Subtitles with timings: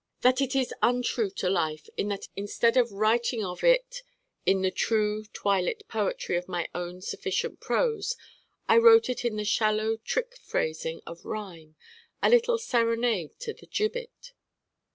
[0.21, 4.01] that it is untrue to life in that instead of writing of it
[4.47, 8.15] in the true twilit poetry of my own sufficient prose
[8.67, 11.75] I wrote it in the shallow trick phrasing of rhyme,
[12.19, 14.33] a little serenade to the gibbet.